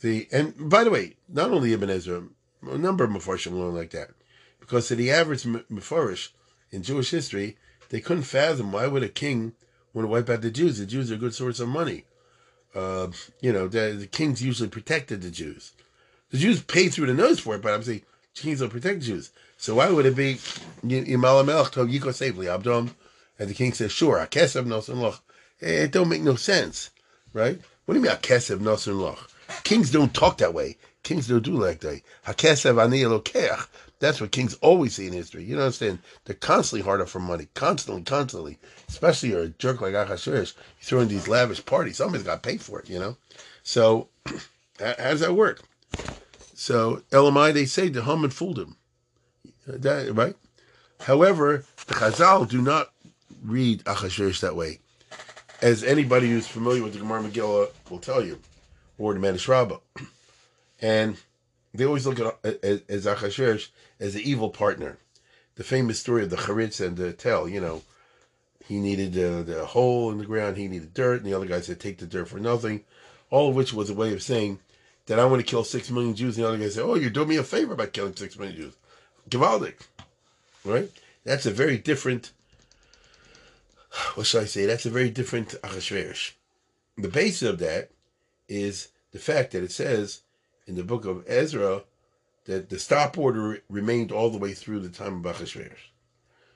[0.00, 2.24] the, and by the way, not only Ibn Ezra,
[2.62, 4.10] a number of Mepharshim learn like that.
[4.60, 6.30] Because to the average Mepharish
[6.70, 7.56] in Jewish history,
[7.88, 9.54] they couldn't fathom why would a king
[9.98, 10.78] want to wipe out the Jews.
[10.78, 12.04] The Jews are a good source of money.
[12.74, 13.08] Uh,
[13.40, 15.72] you know, the, the, kings usually protected the Jews.
[16.30, 18.02] The Jews paid through the nose for it, but I'm saying
[18.34, 19.30] kings don't protect Jews.
[19.56, 20.34] So why would it be
[20.84, 22.94] Yimal Melech told Yiko safely Abdom,
[23.38, 25.20] and the king says, "Sure, Akesev Nosen Loch."
[25.58, 26.90] It don't make no sense,
[27.32, 27.58] right?
[27.84, 29.30] What do you mean Akesev Nosen Loch?
[29.64, 30.76] Kings don't talk that way.
[31.02, 32.02] Kings don't do like that.
[32.26, 33.66] Hakesev Ani Elokeach.
[34.00, 35.42] That's what kings always say in history.
[35.42, 35.98] You don't understand?
[36.24, 37.48] They're constantly harder for money.
[37.54, 38.58] Constantly, constantly.
[38.88, 40.54] Especially you're a jerk like Achashverosh.
[40.56, 41.96] You throw in these lavish parties.
[41.96, 43.16] Somebody's got to pay for it, you know?
[43.64, 44.08] So,
[44.78, 45.62] how does that work?
[46.54, 48.76] So, Elamai, they say the Haman fooled him.
[49.66, 50.36] That, right?
[51.00, 52.92] However, the Chazal do not
[53.42, 54.78] read Achashverosh that way.
[55.60, 58.38] As anybody who's familiar with the Gemara Megillah will tell you,
[58.96, 59.78] or the Medrash Rabbah.
[60.80, 61.16] And
[61.74, 63.68] they always look at as Achashverosh
[64.00, 64.98] as the evil partner.
[65.56, 67.82] The famous story of the Charitz and the Tell, you know,
[68.64, 71.60] he needed uh, the hole in the ground, he needed dirt, and the other guy
[71.60, 72.84] said, take the dirt for nothing.
[73.30, 74.58] All of which was a way of saying
[75.06, 77.10] that I want to kill six million Jews, and the other guy said, oh, you're
[77.10, 78.74] doing me a favor by killing six million Jews.
[79.28, 79.86] Givaldic.
[80.64, 80.90] Right?
[81.24, 82.32] That's a very different,
[84.14, 84.66] what should I say?
[84.66, 86.32] That's a very different Achashverosh.
[86.96, 87.90] The basis of that
[88.48, 90.20] is the fact that it says
[90.68, 91.82] in the book of Ezra
[92.44, 95.88] that the stop order remained all the way through the time of Achashverosh.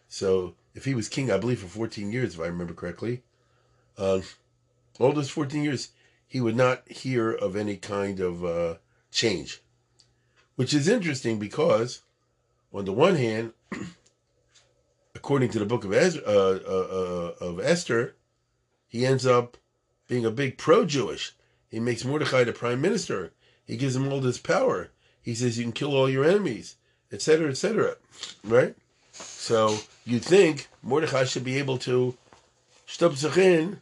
[0.08, 3.22] So if he was king, I believe for 14 years, if I remember correctly,
[3.96, 4.20] uh,
[5.00, 5.88] all those 14 years,
[6.28, 8.74] he would not hear of any kind of uh,
[9.10, 9.62] change,
[10.56, 12.02] which is interesting because,
[12.72, 13.52] on the one hand,
[15.14, 18.14] according to the book of Ezra, uh, uh, uh, of Esther,
[18.88, 19.56] he ends up
[20.08, 21.34] being a big pro-Jewish.
[21.70, 23.32] He makes Mordechai the prime minister.
[23.66, 24.90] He gives him all this power.
[25.22, 26.76] He says you can kill all your enemies,
[27.12, 27.96] etc., etc.
[28.44, 28.74] Right?
[29.12, 32.16] So you think Mordechai should be able to
[32.86, 33.80] stop in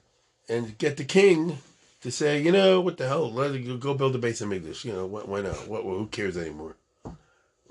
[0.48, 1.58] and get the king
[2.02, 3.30] to say, you know, what the hell?
[3.30, 4.84] Let go build a Beis Hamikdash.
[4.84, 5.68] You know, why not?
[5.68, 6.76] What, who cares anymore?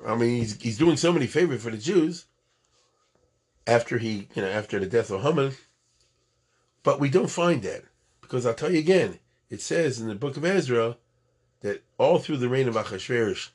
[0.05, 2.25] I mean, he's he's doing so many favors for the Jews
[3.67, 5.53] after he, you know, after the death of Haman.
[6.83, 7.83] But we don't find that
[8.21, 9.19] because I'll tell you again,
[9.49, 10.95] it says in the book of Ezra
[11.61, 13.49] that all through the reign of Achashverosh,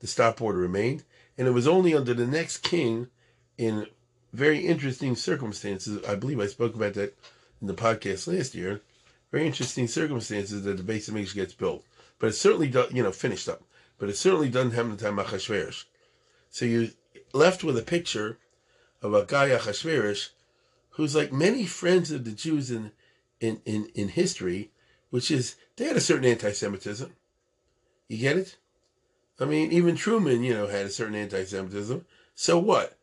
[0.00, 1.04] the stop order remained,
[1.36, 3.08] and it was only under the next king,
[3.56, 3.86] in
[4.32, 6.04] very interesting circumstances.
[6.06, 7.16] I believe I spoke about that
[7.60, 8.80] in the podcast last year.
[9.32, 11.84] Very interesting circumstances that the Beis Hamikdash gets built,
[12.18, 13.62] but it certainly do, you know finished up.
[13.98, 15.84] But it certainly doesn't happen the time of Achashverosh.
[16.50, 16.92] So you
[17.32, 18.38] left with a picture
[19.02, 20.30] of a guy Achashverosh,
[20.90, 22.92] who's like many friends of the Jews in
[23.40, 24.70] in in, in history,
[25.10, 27.12] which is they had a certain anti-Semitism.
[28.08, 28.56] You get it?
[29.38, 32.04] I mean, even Truman, you know, had a certain anti-Semitism.
[32.34, 32.96] So what?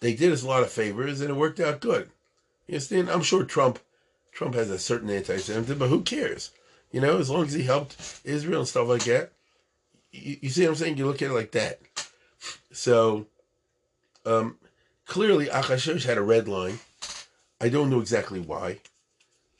[0.00, 2.10] They did us a lot of favors, and it worked out good.
[2.66, 3.10] You understand?
[3.10, 3.78] I'm sure Trump,
[4.32, 6.50] Trump has a certain anti-Semitism, but who cares?
[6.92, 9.32] You know, as long as he helped Israel and stuff like that.
[10.12, 10.98] You, you see what I'm saying?
[10.98, 11.80] You look at it like that.
[12.72, 13.26] So,
[14.24, 14.58] um,
[15.06, 16.78] clearly, Achashverosh had a red line.
[17.60, 18.80] I don't know exactly why,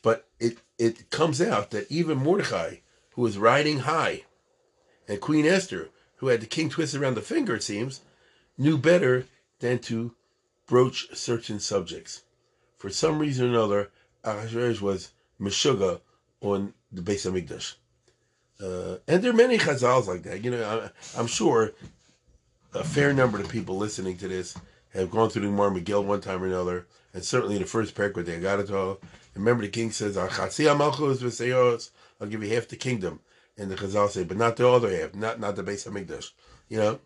[0.03, 2.77] but it it comes out that even Mordechai,
[3.13, 4.25] who was riding high
[5.09, 8.01] And Queen Esther, who had the king twisted around the finger, it seems,
[8.59, 9.27] knew better
[9.61, 10.15] than to
[10.67, 12.23] broach certain subjects.
[12.77, 13.91] For some reason or another,
[14.25, 16.01] Achashverosh was meshuga
[16.41, 17.75] on the Beis Hamikdash.
[18.61, 20.43] Uh, and there are many chazals like that.
[20.43, 21.73] You know, I, am sure
[22.75, 24.57] a fair number of people listening to this
[24.93, 28.15] have gone through the Gemara Megillah one time or another, and certainly the first parak
[28.15, 28.99] with the Agadatol.
[29.35, 30.29] Remember, the king says, "I'll
[32.29, 33.21] give you half the kingdom,"
[33.59, 36.33] and the Chazal say, "But not the other half, not not the Beis Hamikdash."
[36.69, 37.01] You know,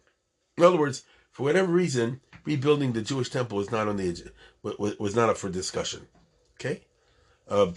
[0.56, 4.32] in other words, for whatever reason, rebuilding the Jewish temple was not on the
[4.62, 6.08] was not up for discussion.
[6.54, 6.82] Okay,
[7.48, 7.72] uh,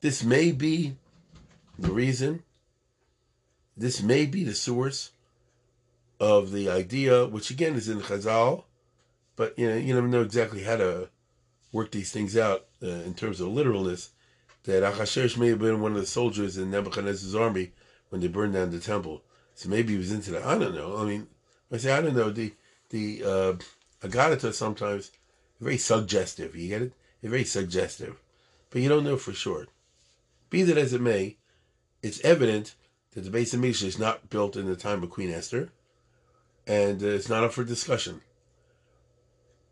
[0.00, 0.96] this may be
[1.78, 2.42] the reason.
[3.76, 5.12] This may be the source
[6.20, 8.64] of the idea, which again is in Chazal,
[9.36, 11.08] but you know you never know exactly how to
[11.72, 14.10] work these things out uh, in terms of literalness.
[14.64, 17.72] That Achashverosh may have been one of the soldiers in Nebuchadnezzar's army
[18.08, 19.22] when they burned down the temple.
[19.54, 20.44] So maybe he was into that.
[20.44, 20.96] I don't know.
[20.96, 21.26] I mean,
[21.72, 22.30] I say I don't know.
[22.30, 22.52] The
[22.90, 23.54] the uh,
[24.06, 25.10] Agadata sometimes
[25.60, 26.54] very suggestive.
[26.54, 26.92] You get it?
[27.20, 28.20] It's very suggestive,
[28.70, 29.66] but you don't know for sure.
[30.50, 31.36] Be that as it may,
[32.02, 32.74] it's evident
[33.12, 35.70] that the Beis Hamikdash is not built in the time of Queen Esther,
[36.66, 38.20] and uh, it's not up for discussion.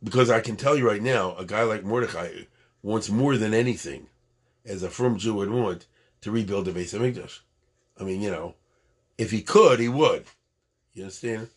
[0.03, 2.42] Because I can tell you right now, a guy like Mordechai
[2.83, 4.09] wants more than anything,
[4.64, 5.87] as a firm Jew would want,
[6.22, 7.40] to rebuild the Beis Hamikdash.
[7.98, 8.54] I mean, you know,
[9.18, 10.24] if he could, he would.
[10.94, 11.48] You understand?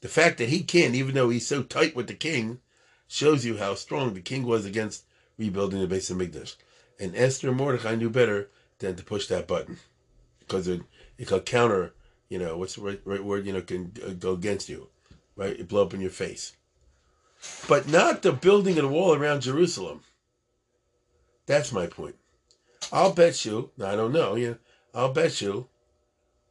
[0.00, 2.60] The fact that he can't, even though he's so tight with the king,
[3.06, 5.04] shows you how strong the king was against
[5.36, 6.56] rebuilding the Beis Hamikdash.
[6.98, 8.48] And Esther and Mordechai knew better
[8.78, 9.78] than to push that button
[10.40, 10.82] because it,
[11.18, 11.94] it could counter,
[12.28, 14.88] you know, what's the right, right word, you know, can uh, go against you,
[15.36, 15.58] right?
[15.58, 16.56] It blow up in your face.
[17.68, 20.02] But not the building of the wall around Jerusalem.
[21.46, 22.16] That's my point.
[22.92, 24.54] I'll bet you, I don't know, yeah,
[24.94, 25.68] I'll bet you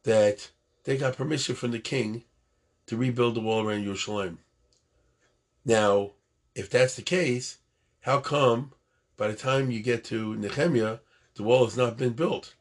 [0.04, 0.50] that
[0.84, 2.24] they got permission from the king
[2.86, 4.38] to rebuild the wall around Jerusalem.
[5.64, 6.12] Now,
[6.54, 7.58] if that's the case,
[8.00, 8.72] how come
[9.16, 10.98] by the time you get to Nehemiah,
[11.34, 12.54] the wall has not been built?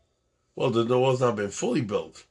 [0.56, 2.26] Well, the, the has not been fully built,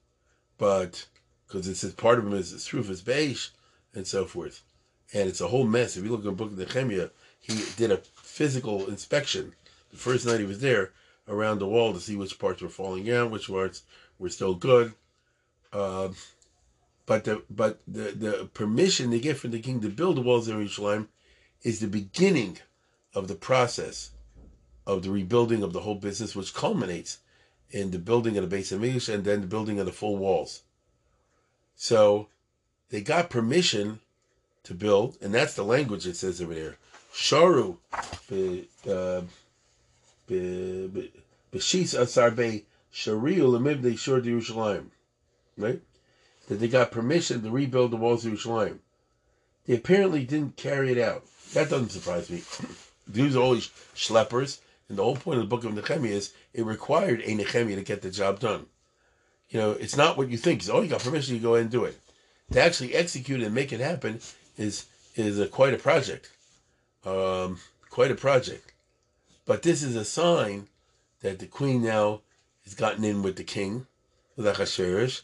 [0.59, 1.07] but
[1.47, 3.49] because it says part of is its roof is beige
[3.95, 4.63] and so forth.
[5.15, 5.97] And it's a whole mess.
[5.97, 7.09] If you look at the book of Nehemiah,
[7.41, 9.55] he did a physical inspection
[9.91, 10.93] the first night he was there
[11.27, 13.83] around the wall to see which parts were falling down, which parts
[14.19, 14.95] were still good.
[15.73, 16.09] Uh,
[17.07, 20.49] but the but the, the permission they get from the king to build the walls
[20.49, 21.09] in Jerusalem
[21.63, 22.59] is the beginning
[23.15, 24.11] of the process
[24.87, 27.19] of the rebuilding of the whole business, which culminates
[27.71, 30.63] in the building of the Beis Hamikdash and then the building of the full walls.
[31.77, 32.29] So
[32.91, 34.01] they got permission
[34.65, 36.77] to build, and that's the language it says over there.
[37.13, 37.77] Sharu
[38.87, 39.23] uh,
[40.29, 42.31] b'shis asar
[42.91, 44.87] be shariu lemibnei shor Yerushalayim,
[45.57, 45.81] right?
[46.49, 48.79] that they got permission to rebuild the walls of Yerushalayim.
[49.67, 51.25] They apparently didn't carry it out.
[51.53, 52.43] That doesn't surprise me.
[53.07, 56.65] These are always schleppers, and the whole point of the book of Nehemiah is it
[56.65, 58.67] required a Nehemiah to get the job done.
[59.51, 60.61] You know, it's not what you think.
[60.61, 61.99] It's, oh, you got permission, you go ahead and do it.
[62.53, 64.21] To actually execute and make it happen
[64.57, 66.31] is is a, quite a project.
[67.05, 67.59] Um,
[67.91, 68.73] quite a project.
[69.47, 70.69] But this is a sign
[71.21, 72.21] that the queen now
[72.69, 73.87] has gotten in with the king,
[74.37, 75.23] with Achashverosh,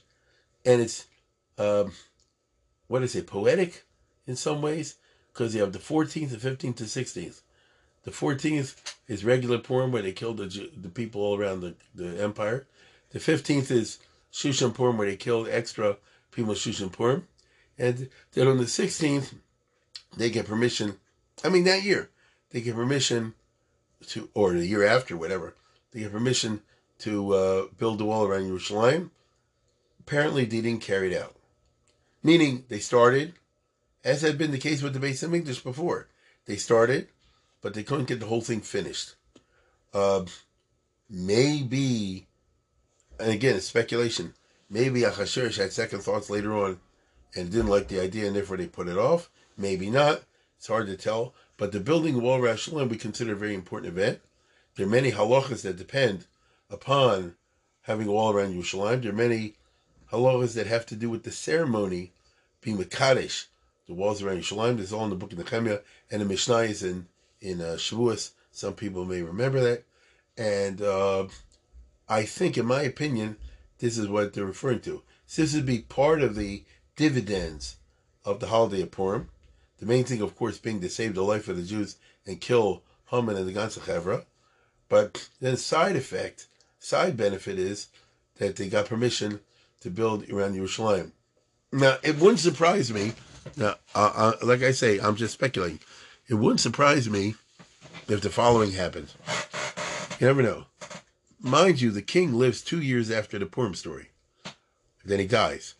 [0.64, 1.06] and it's
[1.58, 1.92] um,
[2.88, 3.84] what is it, poetic
[4.26, 4.96] in some ways,
[5.32, 7.42] because you have the 14th, the 15th, the 16th.
[8.04, 12.22] The 14th is regular Purim where they killed the, the people all around the, the
[12.22, 12.66] empire.
[13.10, 13.98] The 15th is
[14.32, 15.96] Shushan Purim where they killed extra
[16.30, 17.26] people of Shushan Purim.
[17.78, 19.34] And then on the 16th,
[20.16, 20.96] they get permission.
[21.42, 22.10] I mean, that year,
[22.50, 23.34] they get permission
[24.08, 25.54] to, or the year after, whatever,
[25.92, 26.62] they get permission
[27.00, 29.10] to uh, build the wall around Yerushalayim.
[30.00, 31.34] Apparently, they didn't carry it out.
[32.22, 33.34] Meaning they started,
[34.02, 36.08] as had been the case with the Beis Hamikdash before.
[36.46, 37.08] They started,
[37.60, 39.14] but they couldn't get the whole thing finished.
[39.92, 40.24] Uh,
[41.08, 42.26] maybe,
[43.18, 44.34] and again, it's speculation.
[44.68, 46.80] Maybe Achashverosh had second thoughts later on
[47.34, 49.30] and didn't like the idea, and therefore they put it off.
[49.56, 50.22] Maybe not.
[50.58, 51.34] It's hard to tell.
[51.56, 54.20] But the building of wall Rashalim we consider a very important event.
[54.74, 56.26] There are many halachas that depend
[56.74, 57.36] upon
[57.82, 59.02] having a wall around Yerushalayim.
[59.02, 59.54] There are many
[60.12, 62.12] halachas that have to do with the ceremony
[62.60, 63.46] being the Kaddish,
[63.86, 64.76] the walls around Yerushalayim.
[64.76, 67.06] This is all in the book of Nehemiah, and the Mishnah is in
[67.40, 68.30] in uh, Shavuos.
[68.50, 69.84] Some people may remember that,
[70.36, 71.26] and uh,
[72.08, 73.36] I think, in my opinion,
[73.78, 75.02] this is what they're referring to.
[75.26, 76.64] So this would be part of the
[76.96, 77.76] dividends
[78.24, 79.28] of the holiday of Purim.
[79.78, 81.96] The main thing, of course, being to save the life of the Jews
[82.26, 84.24] and kill Haman and the Gansa Chevra.
[84.88, 86.46] But then side effect,
[86.84, 87.88] side benefit is
[88.36, 89.40] that they got permission
[89.80, 91.12] to build around Yerushalayim.
[91.72, 93.12] Now, it wouldn't surprise me.
[93.56, 95.80] Now, uh, uh, like I say, I'm just speculating.
[96.28, 97.34] It wouldn't surprise me
[98.08, 99.14] if the following happens.
[100.20, 100.66] You never know.
[101.40, 104.08] Mind you, the king lives two years after the Purim story.
[105.04, 105.74] Then he dies.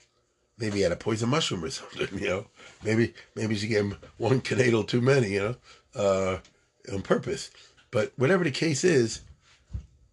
[0.58, 2.46] Maybe he had a poison mushroom or something, you know.
[2.82, 5.56] Maybe maybe she gave him one canadal too many, you know,
[5.94, 6.38] uh,
[6.92, 7.50] on purpose.
[7.90, 9.22] But whatever the case is,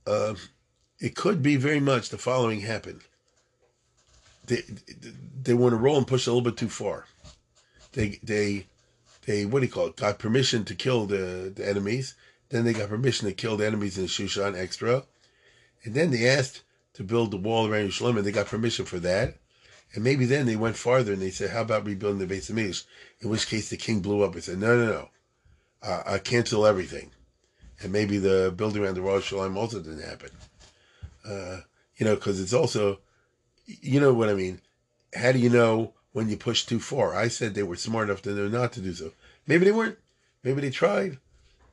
[0.07, 0.35] uh,
[1.01, 3.01] it could be very much the following happened.
[4.45, 4.63] They
[5.43, 7.05] they want to roll and push a little bit too far.
[7.93, 8.67] They they
[9.25, 9.95] they what do you call it?
[9.95, 12.13] Got permission to kill the, the enemies.
[12.49, 15.03] Then they got permission to kill the enemies in Shushan extra.
[15.83, 16.61] And then they asked
[16.93, 19.37] to build the wall around Yerushalayim, and they got permission for that.
[19.93, 22.83] And maybe then they went farther and they said, "How about rebuilding the Beis Hamikdash?"
[23.21, 25.09] In which case the king blew up and said, "No, no, no,
[25.81, 27.11] uh, I cancel everything."
[27.81, 30.29] And maybe the building around the wall of Yerushalayim also didn't happen.
[31.25, 31.61] Uh,
[31.97, 32.99] you know, because it's also,
[33.65, 34.61] you know what I mean.
[35.13, 37.15] How do you know when you push too far?
[37.15, 39.11] I said they were smart enough to know not to do so.
[39.45, 39.97] Maybe they weren't.
[40.43, 41.19] Maybe they tried.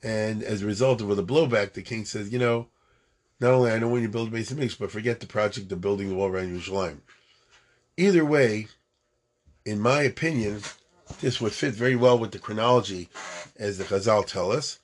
[0.02, 2.68] And as a result of the blowback, the king says, you know,
[3.40, 5.80] not only I know when you build a base Midrash, but forget the project of
[5.80, 6.98] building the wall around Yerushalayim.
[7.96, 8.68] Either way,
[9.64, 10.62] in my opinion,
[11.20, 13.08] this would fit very well with the chronology
[13.58, 14.78] as the Chazal tell us.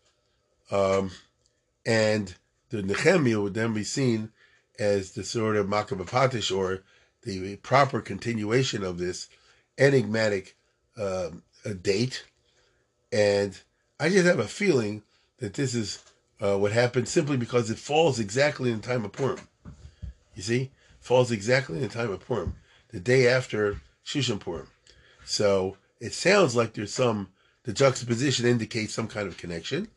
[0.70, 1.10] Um,
[1.84, 2.34] and
[2.70, 4.30] the Nehemiah would then be seen
[4.78, 6.82] as the sort of makeh b'patish or
[7.22, 9.28] the proper continuation of this
[9.78, 10.56] enigmatic
[10.96, 11.42] um,
[11.82, 12.24] date.
[13.12, 13.58] And
[13.98, 15.02] I just have a feeling
[15.38, 16.02] that this is
[16.40, 19.48] uh, what happened simply because it falls exactly in the time of Purim.
[20.34, 20.70] You see,
[21.00, 22.56] falls exactly in the time of Purim,
[22.88, 24.68] the day after Shushan Purim.
[25.24, 27.28] So it sounds like there's some
[27.64, 29.88] the juxtaposition indicates some kind of connection.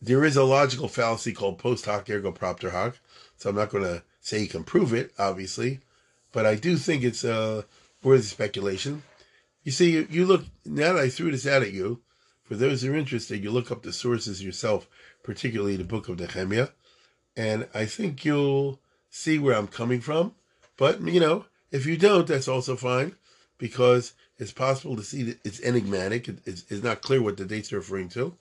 [0.00, 2.98] There is a logical fallacy called post hoc ergo propter hoc,
[3.36, 5.80] so I'm not going to say you can prove it, obviously,
[6.32, 7.62] but I do think it's uh,
[8.02, 9.02] worthy speculation.
[9.64, 12.00] You see, you, you look now that I threw this out at you.
[12.44, 14.88] For those who are interested, you look up the sources yourself
[15.22, 16.68] particularly the book of Nehemiah.
[17.36, 18.80] And I think you'll
[19.10, 20.34] see where I'm coming from.
[20.78, 23.16] But, you know, if you don't, that's also fine
[23.58, 26.28] because it's possible to see that it's enigmatic.
[26.28, 28.34] It's, it's not clear what the dates are referring to.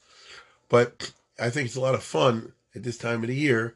[0.70, 3.76] But I think it's a lot of fun at this time of the year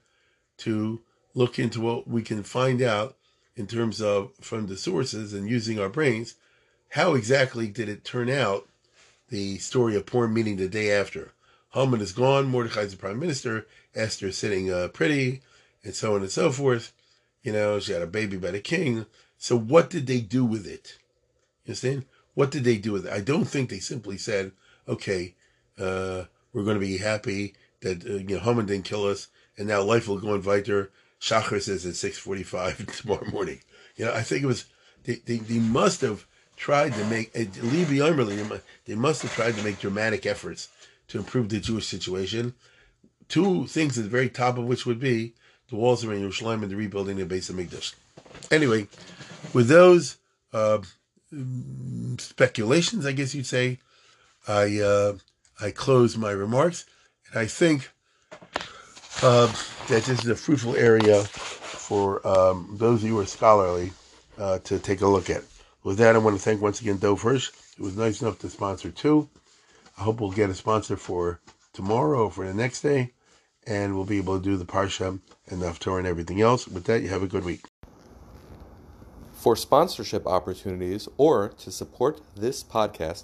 [0.57, 1.01] to
[1.33, 3.17] look into what we can find out
[3.55, 6.35] in terms of from the sources and using our brains.
[6.89, 8.67] How exactly did it turn out,
[9.29, 11.31] the story of poor meeting the day after?
[11.73, 12.47] Haman is gone.
[12.47, 13.65] Mordecai is the prime minister.
[13.95, 15.41] Esther is sitting uh, pretty,
[15.83, 16.93] and so on and so forth.
[17.43, 19.05] You know, she had a baby by the king.
[19.37, 20.97] So what did they do with it?
[21.63, 22.05] You understand?
[22.33, 23.13] What did they do with it?
[23.13, 24.51] I don't think they simply said,
[24.87, 25.35] "Okay,
[25.77, 29.27] uh, we're going to be happy that uh, you know Haman didn't kill us,
[29.57, 33.59] and now life will go on weiter." Shachar says at six forty-five tomorrow morning.
[33.95, 34.65] You know, I think it was
[35.03, 36.25] they, they, they must have
[36.55, 38.61] tried to make Levi Emerly.
[38.85, 40.69] They must have tried to make dramatic efforts
[41.07, 42.53] to improve the Jewish situation.
[43.27, 45.33] Two things at the very top of which would be
[45.69, 47.95] the walls around Yerushalayim and the rebuilding of the Beis Hamikdash.
[48.51, 48.87] Anyway,
[49.53, 50.17] with those
[50.53, 50.79] uh,
[52.17, 53.79] speculations, I guess you'd say,
[54.47, 55.13] I uh,
[55.61, 56.85] I close my remarks,
[57.29, 57.91] and I think
[59.21, 59.45] uh,
[59.89, 63.91] that this is a fruitful area for um, those of you who are scholarly
[64.39, 65.43] uh, to take a look at.
[65.83, 67.49] With that, I want to thank once again Dov Hirsch.
[67.77, 69.29] It was nice enough to sponsor too.
[69.99, 71.41] I hope we'll get a sponsor for
[71.73, 73.13] tomorrow or for the next day,
[73.67, 76.67] and we'll be able to do the Parsha and the Haftorah and everything else.
[76.67, 77.65] With that, you have a good week.
[79.33, 83.23] For sponsorship opportunities or to support this podcast,